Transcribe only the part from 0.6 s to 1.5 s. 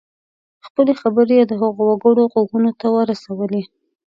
خپلې خبرې یې